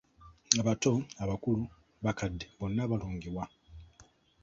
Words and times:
"Abato, 0.59 0.91
abakulu, 1.23 1.63
bakadde 2.03 2.45
bonna 2.57 2.83
balungiwa." 2.89 3.43